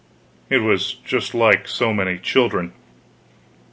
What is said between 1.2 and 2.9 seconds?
like so many children.